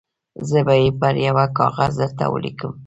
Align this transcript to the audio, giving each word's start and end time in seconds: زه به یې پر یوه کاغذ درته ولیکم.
زه 0.49 0.59
به 0.65 0.73
یې 0.81 0.89
پر 0.99 1.15
یوه 1.27 1.45
کاغذ 1.57 1.93
درته 2.01 2.25
ولیکم. 2.29 2.71